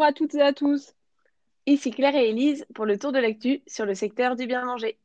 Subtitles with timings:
[0.00, 0.94] Bonjour à toutes et à tous.
[1.66, 4.96] Ici Claire et Élise pour le tour de l'actu sur le secteur du bien manger.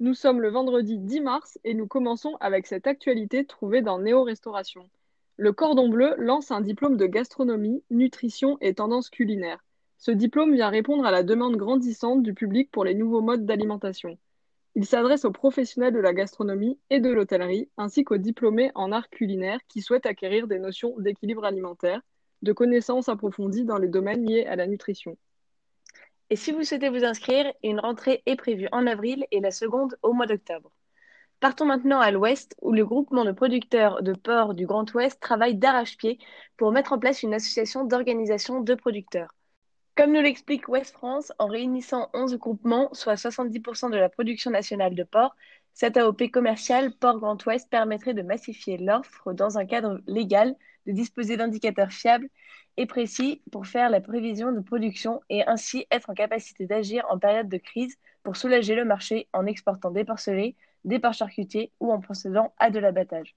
[0.00, 4.22] Nous sommes le vendredi 10 mars et nous commençons avec cette actualité trouvée dans Néo
[4.22, 4.90] Restauration.
[5.38, 9.64] Le Cordon Bleu lance un diplôme de gastronomie, nutrition et tendance culinaire.
[9.96, 14.18] Ce diplôme vient répondre à la demande grandissante du public pour les nouveaux modes d'alimentation.
[14.74, 19.08] Il s'adresse aux professionnels de la gastronomie et de l'hôtellerie, ainsi qu'aux diplômés en art
[19.08, 22.02] culinaire qui souhaitent acquérir des notions d'équilibre alimentaire,
[22.44, 25.16] de connaissances approfondies dans les domaines liés à la nutrition.
[26.30, 29.96] Et si vous souhaitez vous inscrire, une rentrée est prévue en avril et la seconde
[30.02, 30.70] au mois d'octobre.
[31.40, 35.56] Partons maintenant à l'ouest, où le groupement de producteurs de porc du Grand Ouest travaille
[35.56, 36.18] d'arrache-pied
[36.56, 39.34] pour mettre en place une association d'organisation de producteurs.
[39.96, 44.96] Comme nous l'explique Ouest France, en réunissant 11 groupements, soit 70% de la production nationale
[44.96, 45.36] de porc,
[45.72, 50.92] cette AOP commerciale Port Grand Ouest permettrait de massifier l'offre dans un cadre légal, de
[50.92, 52.28] disposer d'indicateurs fiables
[52.76, 57.20] et précis pour faire la prévision de production et ainsi être en capacité d'agir en
[57.20, 61.92] période de crise pour soulager le marché en exportant des porcelets, des porcs charcutiers ou
[61.92, 63.36] en procédant à de l'abattage.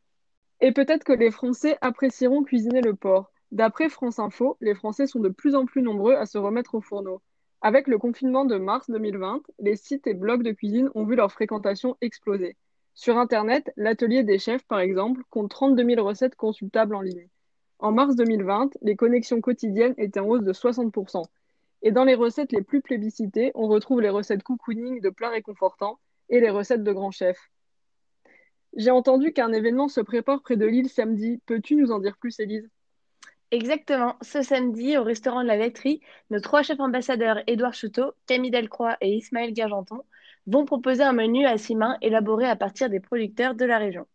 [0.59, 3.31] Et peut-être que les Français apprécieront cuisiner le porc.
[3.51, 6.81] D'après France Info, les Français sont de plus en plus nombreux à se remettre au
[6.81, 7.21] fourneau.
[7.61, 11.31] Avec le confinement de mars 2020, les sites et blogs de cuisine ont vu leur
[11.31, 12.57] fréquentation exploser.
[12.93, 17.29] Sur Internet, l'atelier des chefs, par exemple, compte 32 000 recettes consultables en ligne.
[17.79, 21.23] En mars 2020, les connexions quotidiennes étaient en hausse de 60%.
[21.83, 25.99] Et dans les recettes les plus plébiscitées, on retrouve les recettes cocooning de plats réconfortants
[26.29, 27.49] et les recettes de grands chefs.
[28.75, 31.39] J'ai entendu qu'un événement se prépare près de Lille samedi.
[31.45, 32.69] Peux-tu nous en dire plus, Élise?
[33.51, 34.17] Exactement.
[34.21, 38.97] Ce samedi, au restaurant de la laiterie, nos trois chefs ambassadeurs, Édouard Chouteau, Camille Delcroix
[39.01, 40.01] et Ismaël Gargenton,
[40.47, 44.05] vont proposer un menu à six mains élaboré à partir des producteurs de la région.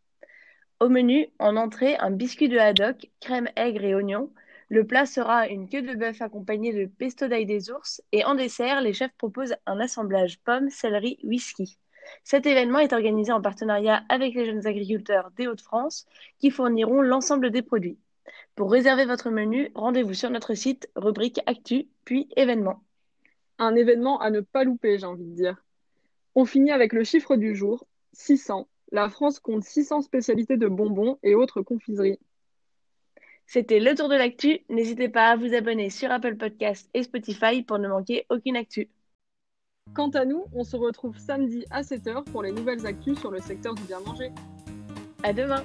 [0.80, 4.30] Au menu, en entrée, un biscuit de haddock, crème aigre et oignon.
[4.68, 8.02] Le plat sera une queue de bœuf accompagnée de pesto d'ail des ours.
[8.12, 11.78] Et en dessert, les chefs proposent un assemblage pomme, céleri, whisky.
[12.24, 16.06] Cet événement est organisé en partenariat avec les jeunes agriculteurs des Hauts-de-France
[16.38, 17.98] qui fourniront l'ensemble des produits.
[18.54, 22.82] Pour réserver votre menu, rendez-vous sur notre site, rubrique Actu, puis événements.
[23.58, 25.64] Un événement à ne pas louper, j'ai envie de dire.
[26.34, 28.68] On finit avec le chiffre du jour, 600.
[28.90, 32.18] La France compte 600 spécialités de bonbons et autres confiseries.
[33.46, 34.60] C'était le tour de l'actu.
[34.68, 38.88] N'hésitez pas à vous abonner sur Apple Podcasts et Spotify pour ne manquer aucune actu.
[39.94, 43.40] Quant à nous, on se retrouve samedi à 7h pour les nouvelles actus sur le
[43.40, 44.30] secteur du bien manger.
[45.22, 45.64] À demain!